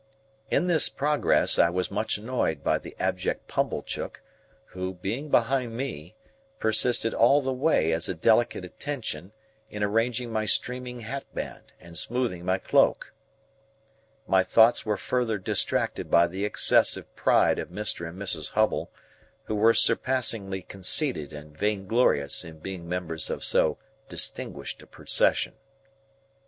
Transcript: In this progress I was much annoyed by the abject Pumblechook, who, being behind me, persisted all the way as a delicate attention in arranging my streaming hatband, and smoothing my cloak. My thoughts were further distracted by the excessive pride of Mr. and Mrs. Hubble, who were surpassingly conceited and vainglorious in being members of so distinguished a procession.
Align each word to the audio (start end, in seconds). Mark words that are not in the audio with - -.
In 0.49 0.65
this 0.65 0.89
progress 0.89 1.59
I 1.59 1.69
was 1.69 1.91
much 1.91 2.17
annoyed 2.17 2.63
by 2.63 2.79
the 2.79 2.95
abject 2.99 3.47
Pumblechook, 3.47 4.23
who, 4.73 4.95
being 4.95 5.29
behind 5.29 5.77
me, 5.77 6.15
persisted 6.59 7.13
all 7.13 7.39
the 7.39 7.53
way 7.53 7.91
as 7.91 8.09
a 8.09 8.15
delicate 8.15 8.65
attention 8.65 9.31
in 9.69 9.83
arranging 9.83 10.31
my 10.31 10.45
streaming 10.47 11.01
hatband, 11.01 11.73
and 11.79 11.95
smoothing 11.95 12.43
my 12.43 12.57
cloak. 12.57 13.13
My 14.25 14.41
thoughts 14.43 14.83
were 14.87 14.97
further 14.97 15.37
distracted 15.37 16.09
by 16.09 16.25
the 16.25 16.45
excessive 16.45 17.15
pride 17.15 17.59
of 17.59 17.69
Mr. 17.69 18.09
and 18.09 18.17
Mrs. 18.17 18.53
Hubble, 18.53 18.89
who 19.43 19.53
were 19.53 19.75
surpassingly 19.75 20.63
conceited 20.63 21.31
and 21.31 21.55
vainglorious 21.55 22.43
in 22.43 22.57
being 22.57 22.89
members 22.89 23.29
of 23.29 23.43
so 23.45 23.77
distinguished 24.09 24.81
a 24.81 24.87
procession. 24.87 25.53